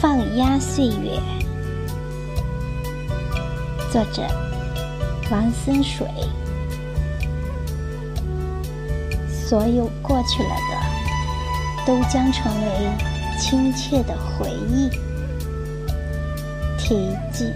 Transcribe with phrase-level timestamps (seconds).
[0.00, 1.18] 放鸭岁月，
[3.90, 4.22] 作者
[5.30, 6.06] 王森水。
[9.30, 12.90] 所有过去了的，都将成为
[13.40, 14.90] 亲切的回忆。
[16.76, 17.50] 题记：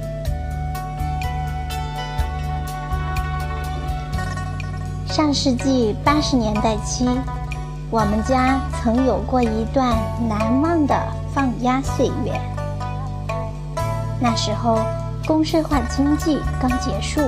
[5.07, 7.07] 上世纪八十年代期。
[7.91, 9.95] 我们家曾有过一段
[10.29, 10.95] 难忘的
[11.35, 12.41] 放鸭岁月。
[14.21, 14.79] 那时候，
[15.27, 17.21] 公社化经济刚结束，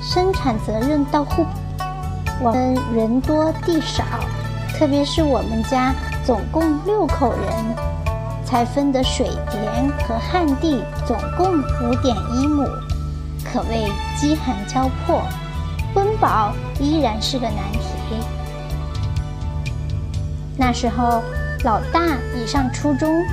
[0.00, 1.44] 生产责任到户，
[2.40, 4.04] 我们人多地少，
[4.74, 5.94] 特别是我们家
[6.24, 7.42] 总共六口人，
[8.44, 12.64] 才分的水田和旱地总共五点一亩，
[13.44, 15.22] 可谓饥寒交迫，
[15.94, 18.16] 温饱依然是个难题。
[20.56, 21.22] 那时候，
[21.64, 23.24] 老大已上初中，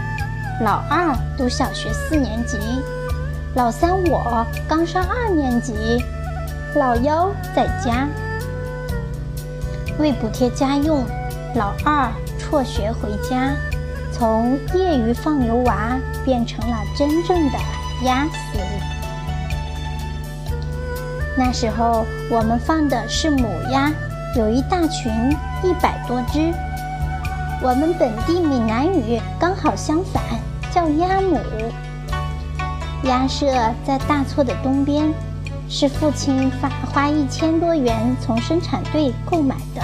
[0.61, 2.59] 老二读小学四年级，
[3.55, 5.73] 老三我刚上二年级，
[6.75, 8.08] 老幺在家。
[9.97, 11.03] 为补贴家用，
[11.55, 13.52] 老二辍学回家，
[14.11, 17.58] 从业余放牛娃变成了真正的
[18.03, 18.59] 鸭子。
[21.36, 23.91] 那时候我们放的是母鸭，
[24.36, 25.11] 有一大群，
[25.64, 26.53] 一百多只。
[27.61, 30.23] 我们本地闽南语刚好相反，
[30.71, 31.38] 叫鸭母。
[33.03, 33.45] 鸭舍
[33.85, 35.13] 在大厝的东边，
[35.67, 39.81] 是父亲花花一千多元从生产队购买的。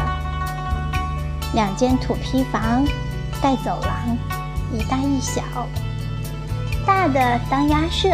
[1.54, 2.86] 两间土坯房，
[3.42, 4.18] 带走廊，
[4.72, 5.42] 一大一小。
[6.86, 8.08] 大的当鸭舍，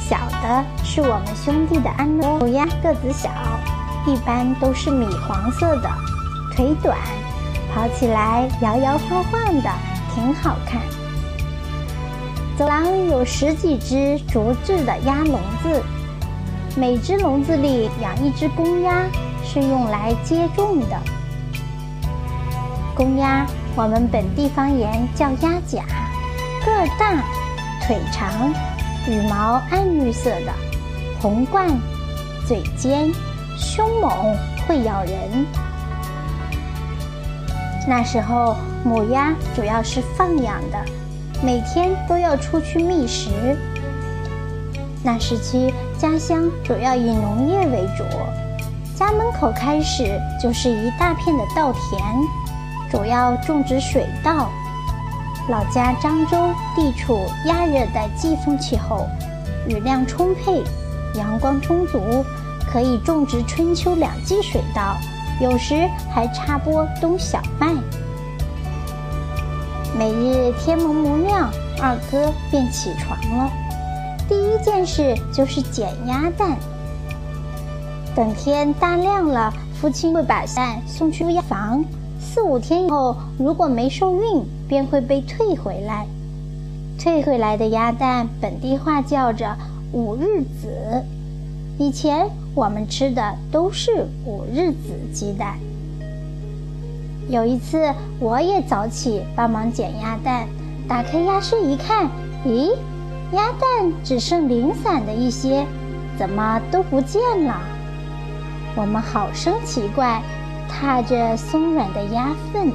[0.00, 3.30] 小的是我们兄弟的安乐母鸭个子小，
[4.04, 5.88] 一般都是米黄色的，
[6.56, 6.98] 腿短。
[7.72, 9.70] 跑起来摇摇晃晃的，
[10.14, 10.80] 挺好看。
[12.58, 15.82] 走廊有十几只竹制的鸭笼子，
[16.76, 19.06] 每只笼子里养一只公鸭，
[19.44, 21.00] 是用来接种的。
[22.94, 25.82] 公鸭，我们本地方言叫鸭甲，
[26.66, 27.24] 个儿大，
[27.86, 28.52] 腿长，
[29.08, 30.52] 羽毛暗绿色的，
[31.18, 31.66] 红冠，
[32.46, 33.10] 嘴尖，
[33.56, 34.36] 凶猛，
[34.66, 35.46] 会咬人。
[37.88, 40.78] 那时候母鸭主要是放养的，
[41.42, 43.30] 每天都要出去觅食。
[45.02, 48.04] 那时期家乡主要以农业为主，
[48.94, 52.02] 家门口开始就是一大片的稻田，
[52.90, 54.50] 主要种植水稻。
[55.48, 56.36] 老家漳州
[56.76, 59.06] 地处亚热带季风气候，
[59.66, 60.62] 雨量充沛，
[61.14, 61.98] 阳光充足，
[62.70, 64.96] 可以种植春秋两季水稻。
[65.40, 67.72] 有时还插播冬小麦。
[69.98, 73.50] 每日天蒙蒙亮，二哥便起床了。
[74.28, 76.58] 第一件事就是捡鸭蛋。
[78.14, 79.50] 等天大亮了，
[79.80, 81.82] 父亲会把蛋送去鸭房。
[82.20, 86.06] 四五天以后，如果没受孕，便会被退回来。
[86.98, 89.56] 退回来的鸭蛋，本地话叫着
[89.92, 91.02] “五日子”。
[91.80, 95.58] 以前我们吃的都是五日子鸡蛋。
[97.30, 100.46] 有一次，我也早起帮忙捡鸭蛋，
[100.86, 102.06] 打开鸭舍一看，
[102.44, 102.76] 咦，
[103.32, 105.64] 鸭蛋只剩零散的一些，
[106.18, 107.58] 怎么都不见了？
[108.76, 110.20] 我们好生奇怪，
[110.68, 112.70] 踏着松软的鸭粪，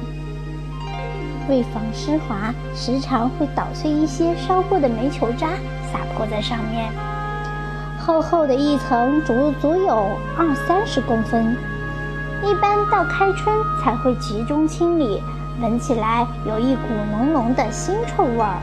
[1.48, 5.50] 为防湿滑，时常会捣碎一些烧过的煤球渣，
[5.92, 6.90] 撒泼在上面。
[8.06, 11.56] 厚厚的一层，足足有二三十公分。
[12.40, 13.52] 一般到开春
[13.82, 15.20] 才会集中清理，
[15.60, 18.60] 闻起来有一股浓浓的腥臭味儿。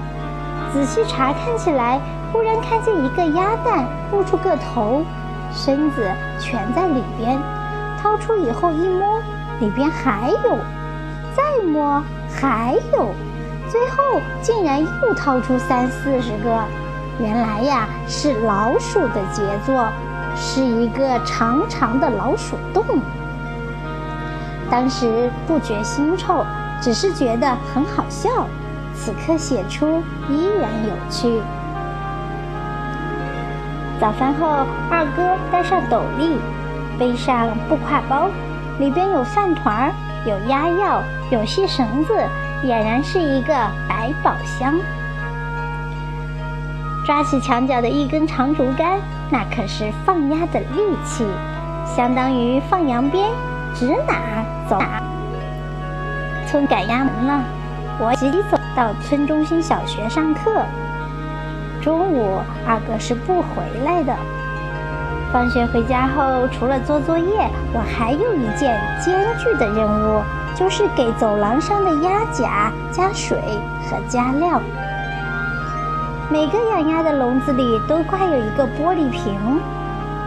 [0.72, 2.00] 仔细查看起来，
[2.32, 5.04] 忽然看见一个鸭蛋露出个头，
[5.52, 7.38] 身子全在里边。
[8.02, 9.20] 掏出以后一摸，
[9.60, 10.56] 里边还有；
[11.36, 12.02] 再摸
[12.34, 13.10] 还有，
[13.70, 16.64] 最后竟然又掏出三四十个。
[17.20, 19.88] 原来呀，是老鼠的杰作，
[20.36, 22.84] 是一个长长的老鼠洞。
[24.70, 26.44] 当时不觉腥臭，
[26.82, 28.30] 只是觉得很好笑。
[28.96, 31.42] 此刻写出依然有趣。
[34.00, 36.38] 早饭后，二哥戴上斗笠，
[36.98, 38.30] 背上布挎包，
[38.80, 39.94] 里边有饭团儿，
[40.26, 42.14] 有鸭药，有细绳子，
[42.64, 43.54] 俨然是一个
[43.88, 44.74] 百宝箱。
[47.06, 48.98] 抓起墙角的一根长竹竿，
[49.30, 51.26] 那可是放鸭的利器，
[51.86, 53.30] 相当于放羊鞭，
[53.76, 55.04] 指哪走哪。
[56.48, 57.44] 村改鸭门了，
[58.00, 60.66] 我急走到村中心小学上课。
[61.82, 64.16] 中午，二哥是不回来的。
[65.34, 70.22] 放学回家后，除了做作业，我还有一件艰巨的任务，
[70.56, 73.38] 就是给走廊上的鸭甲加水
[73.90, 74.62] 和加料。
[76.34, 79.62] 每个养鸭的笼子里都挂有一个玻璃瓶，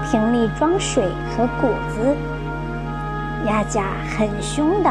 [0.09, 1.03] 瓶里装水
[1.37, 2.17] 和谷子。
[3.45, 3.87] 鸭架
[4.17, 4.91] 很凶的，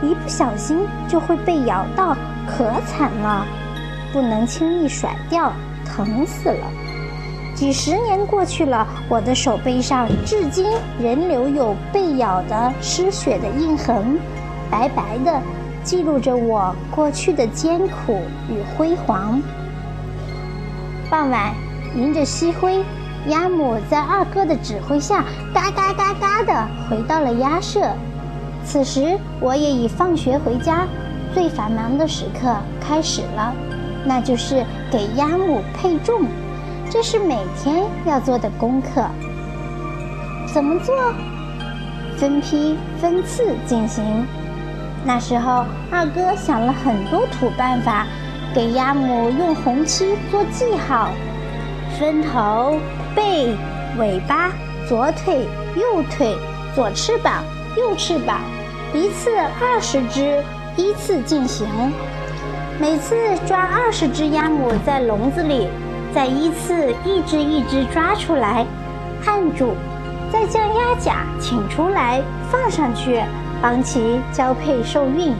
[0.00, 2.16] 一不小心就会被咬到，
[2.46, 3.44] 可惨了，
[4.10, 5.52] 不能轻易甩掉，
[5.84, 6.66] 疼死了。
[7.54, 14.18] 几十年过去了，我的手背上至今仍留有被咬的失血的印痕，
[14.70, 15.42] 白白的，
[15.82, 19.42] 记录着我过去的艰苦与辉煌。
[21.14, 21.54] 傍晚，
[21.94, 22.84] 迎着夕晖，
[23.28, 25.22] 鸭母在二哥的指挥下，
[25.54, 27.88] 嘎嘎嘎嘎的回到了鸭舍。
[28.64, 30.88] 此时，我也已放学回家，
[31.32, 33.54] 最繁忙的时刻开始了，
[34.04, 36.26] 那就是给鸭母配重。
[36.90, 39.06] 这是每天要做的功课。
[40.52, 40.92] 怎么做？
[42.16, 44.26] 分批分次进行。
[45.04, 48.04] 那时候，二哥想了很多土办法，
[48.54, 51.08] 给鸭母用红漆做记号：
[51.98, 52.78] 分头、
[53.12, 53.52] 背、
[53.98, 54.52] 尾巴、
[54.88, 56.36] 左腿、右腿、
[56.72, 57.42] 左翅膀、
[57.76, 58.38] 右翅膀，
[58.94, 60.40] 一次二十只，
[60.76, 61.66] 依次进行。
[62.80, 65.66] 每次抓二十只鸭母在笼子里。
[66.14, 68.64] 再依次一只一只抓出来，
[69.26, 69.74] 按住，
[70.32, 72.22] 再将鸭甲请出来
[72.52, 73.20] 放上去，
[73.60, 75.34] 帮其交配受孕。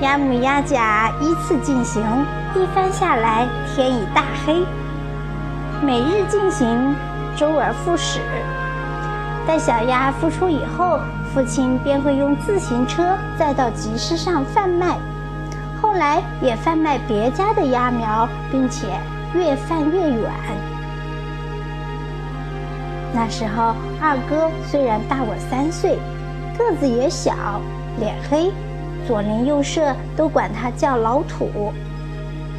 [0.00, 2.02] 鸭母鸭甲依次进行，
[2.54, 4.64] 一番下来天已大黑。
[5.82, 6.94] 每日进行，
[7.36, 8.20] 周而复始。
[9.46, 10.98] 待小鸭孵出以后，
[11.34, 14.96] 父亲便会用自行车载到集市上贩卖，
[15.82, 18.88] 后来也贩卖别家的鸭苗，并且。
[19.32, 20.28] 越贩越远。
[23.14, 26.00] 那时候，二哥虽然大我三岁，
[26.58, 27.32] 个子也小，
[28.00, 28.50] 脸黑，
[29.10, 31.72] 左邻右舍都管他叫老土。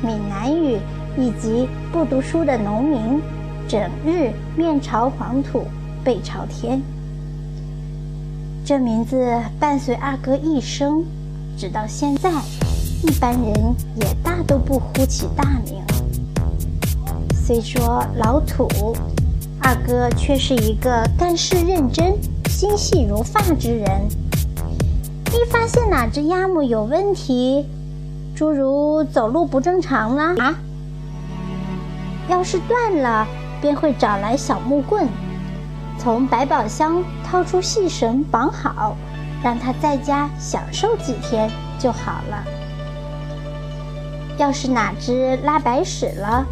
[0.03, 0.77] 闽南语
[1.17, 3.21] 以及不读书的农民，
[3.69, 5.63] 整日面朝黄土
[6.03, 6.81] 背朝天。
[8.65, 11.05] 这名字伴随二哥一生，
[11.57, 12.29] 直到现在，
[13.01, 15.81] 一般人也大都不呼其大名。
[17.33, 18.67] 虽说老土，
[19.61, 22.13] 二哥却是一个干事认真、
[22.49, 24.01] 心细如发之人。
[25.33, 27.65] 一发现哪只鸭母有问题，
[28.35, 30.55] 诸如走路不正常了啊，
[32.27, 33.25] 要是断了，
[33.61, 35.07] 便会找来小木棍，
[35.97, 38.97] 从百宝箱掏出细绳绑好，
[39.41, 41.49] 让它在家享受几天
[41.79, 42.43] 就好了。
[44.37, 46.45] 要是哪只拉白屎了，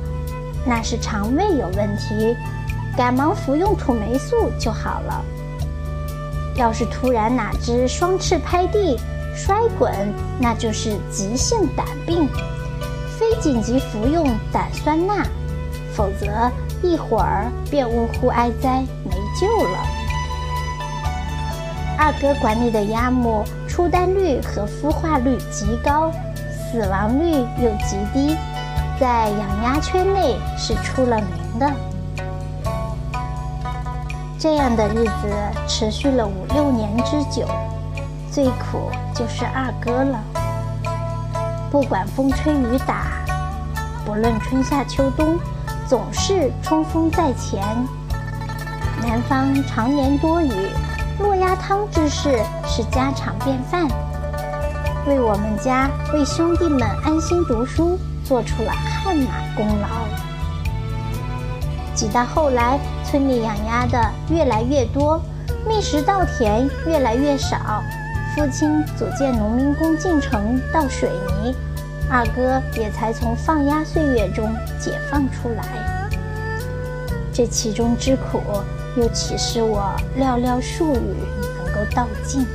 [0.65, 2.33] 那是肠胃有问题，
[2.95, 5.21] 赶忙服用土霉素就好了。
[6.59, 8.99] 要是突然哪只双翅拍地
[9.33, 9.89] 摔滚，
[10.37, 12.27] 那就是急性胆病，
[13.17, 15.25] 非紧急服用胆酸钠，
[15.95, 16.51] 否则
[16.83, 19.77] 一会儿便呜呼哀哉没救了。
[21.97, 26.11] 二哥管理的鸭母出蛋率和孵化率极高，
[26.45, 27.31] 死亡率
[27.63, 28.35] 又极低。
[28.99, 31.71] 在养鸭圈内是出了名的。
[34.39, 35.35] 这样的日子
[35.67, 37.45] 持续了五六年之久，
[38.31, 40.17] 最苦就是二哥了。
[41.69, 43.07] 不管风吹雨打，
[44.05, 45.37] 不论春夏秋冬，
[45.85, 47.61] 总是冲锋在前。
[49.01, 50.69] 南方常年多雨，
[51.19, 53.87] 落鸭汤之事是家常便饭。
[55.05, 57.99] 为我们家，为兄弟们安心读书。
[58.23, 59.87] 做出了汗马功劳。
[61.95, 62.77] 几到后来，
[63.09, 63.99] 村里养鸭的
[64.29, 65.19] 越来越多，
[65.67, 67.83] 觅食稻田越来越少，
[68.35, 71.55] 父亲组建农民工进城倒水泥，
[72.07, 76.09] 二哥也才从放鸭岁月中解放出来。
[77.33, 78.43] 这其中之苦，
[78.95, 81.15] 又岂是我寥寥数语
[81.57, 82.45] 能够道尽？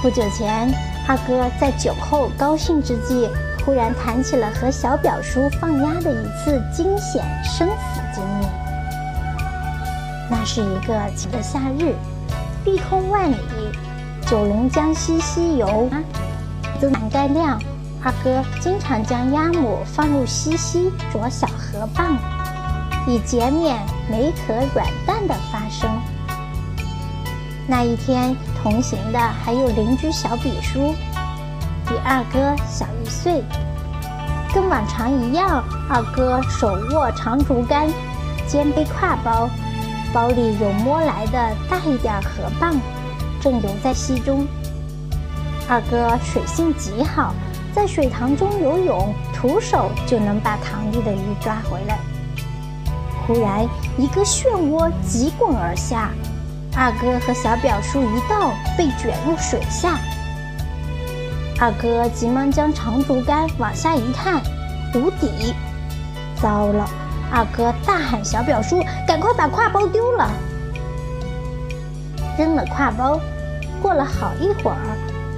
[0.00, 0.72] 不久前。
[1.06, 3.28] 二哥在酒后高兴之际，
[3.64, 8.46] 忽然谈起了和小表叔放鸭的一次惊险生死经历。
[10.30, 11.94] 那是一个晴的夏日，
[12.64, 13.36] 碧空万里，
[14.26, 16.02] 九龙江西溪游啊，
[16.80, 17.58] 都满干亮。
[18.02, 22.16] 二哥经常将鸭母放入溪溪啄小河蚌，
[23.06, 23.78] 以减免
[24.10, 25.90] 梅壳软蛋的发生。
[27.66, 30.94] 那一天同行的还有邻居小比叔，
[32.04, 33.42] 二哥小一岁。
[34.54, 37.88] 跟往常一样，二哥手握长竹竿，
[38.46, 39.48] 肩背挎包，
[40.12, 42.76] 包里有摸来的大一点河蚌，
[43.40, 44.46] 正游在溪中。
[45.68, 47.34] 二哥水性极好，
[47.74, 51.98] 在水塘中游泳，徒手就能把塘里的鱼抓回来。
[53.26, 56.10] 忽然，一个漩涡急滚而下，
[56.76, 59.98] 二哥和小表叔一道被卷入水下。
[61.60, 64.42] 二哥急忙将长竹竿往下一探，
[64.94, 65.54] 无底。
[66.40, 66.88] 糟了！
[67.32, 70.30] 二哥大喊：“小表叔，赶快把挎包丢了！”
[72.36, 73.18] 扔了挎包，
[73.80, 74.76] 过了好一会儿，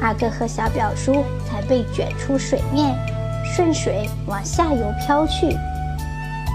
[0.00, 2.96] 二哥和小表叔才被卷出水面，
[3.44, 5.56] 顺水往下游飘去。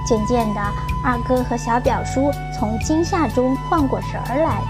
[0.07, 0.61] 渐渐的，
[1.05, 4.61] 二哥和小表叔从惊吓中缓过神儿来，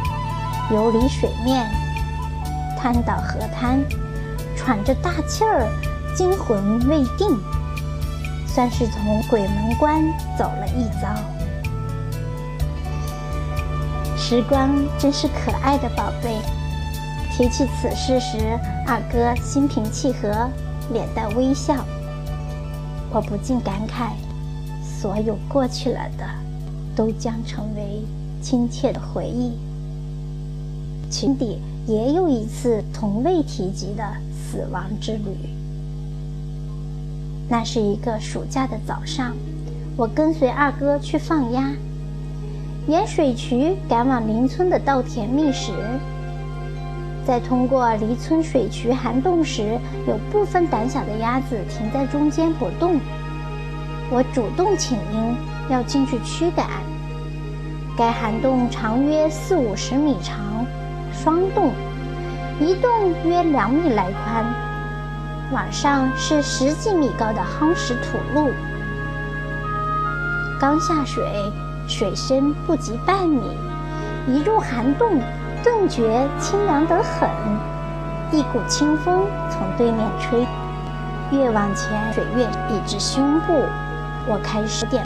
[0.69, 1.65] 游离水面，
[2.77, 3.79] 瘫倒河滩，
[4.63, 5.67] 喘着大气儿，
[6.15, 7.35] 惊魂未定，
[8.45, 10.03] 算是从鬼门关
[10.37, 11.09] 走了一遭。
[14.15, 16.37] 时光真是可爱的宝贝。
[17.31, 18.37] 提起此事时，
[18.85, 20.47] 二哥心平气和，
[20.93, 21.83] 脸带微笑，
[23.09, 24.11] 我不禁感慨。
[24.83, 26.23] 所有过去了的，
[26.95, 28.03] 都将成为
[28.43, 29.53] 亲切的回忆。
[31.09, 34.03] 群底也有一次从未提及的
[34.51, 35.33] 死亡之旅。
[37.47, 39.33] 那是一个暑假的早上，
[39.95, 41.71] 我跟随二哥去放鸭，
[42.85, 45.71] 沿水渠赶往邻村的稻田觅食。
[47.25, 52.99] 在通过离村水渠涵洞时，有部分胆小的鸭子停在中间不动。
[54.11, 55.33] 我主动请缨，
[55.69, 56.67] 要进去驱赶。
[57.97, 60.65] 该涵洞长约四五十米长，
[61.13, 61.71] 双洞，
[62.59, 64.45] 一洞约两米来宽，
[65.51, 68.51] 往上是十几米高的夯实土路。
[70.59, 71.23] 刚下水，
[71.87, 73.57] 水深不及半米，
[74.27, 75.19] 一入涵洞，
[75.63, 77.29] 顿觉清凉得很，
[78.31, 80.45] 一股清风从对面吹，
[81.31, 83.53] 越往前水越已至胸部。
[84.27, 85.03] 我开始点，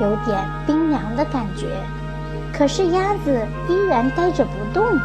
[0.00, 1.66] 有点冰凉的感觉，
[2.50, 4.98] 可是鸭子依然呆着不动。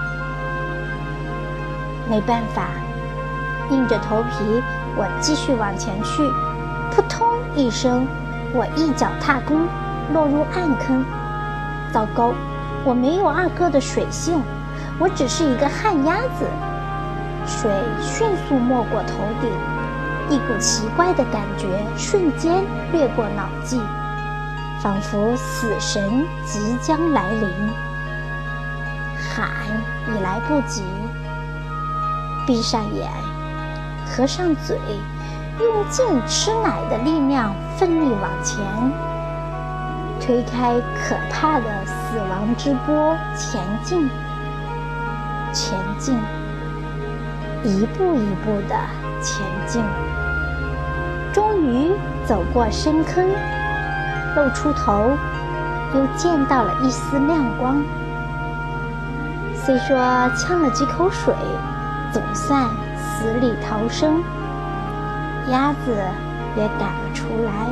[2.09, 2.69] 没办法，
[3.69, 4.61] 硬着头皮，
[4.95, 6.23] 我继续往前去。
[6.91, 8.07] 扑通一声，
[8.53, 9.67] 我一脚踏空，
[10.13, 11.05] 落入暗坑。
[11.91, 12.33] 糟糕，
[12.83, 14.41] 我没有二哥的水性，
[14.99, 16.45] 我只是一个旱鸭子。
[17.45, 17.71] 水
[18.01, 19.49] 迅速没过头顶。
[20.29, 22.61] 一股奇怪的感觉瞬间
[22.91, 23.79] 掠过脑际，
[24.81, 27.49] 仿佛死神即将来临。
[29.29, 29.47] 喊
[30.09, 30.83] 已来不及，
[32.47, 33.11] 闭上眼，
[34.05, 34.77] 合上嘴，
[35.59, 38.63] 用尽吃奶的力量奋力往前，
[40.21, 44.09] 推开可怕的死亡之波，前进，
[45.51, 46.17] 前进，
[47.65, 48.75] 一步一步的
[49.21, 49.83] 前进。
[51.33, 51.91] 终于
[52.25, 53.29] 走过深坑，
[54.37, 55.11] 露出头，
[55.93, 57.83] 又见到了一丝亮光。
[59.53, 59.97] 虽说
[60.37, 61.35] 呛了几口水，
[62.11, 64.21] 总算死里逃生，
[65.51, 65.95] 鸭子
[66.55, 67.67] 也赶了出来。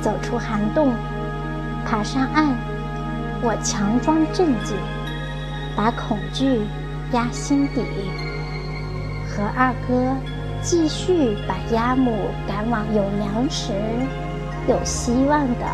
[0.00, 0.92] 走出涵洞，
[1.86, 2.48] 爬上岸，
[3.40, 4.76] 我强装镇静，
[5.76, 6.62] 把恐惧
[7.12, 7.82] 压心底，
[9.28, 10.14] 和二哥。
[10.64, 13.72] 继续把鸭母赶往有粮食、
[14.68, 15.66] 有希望的。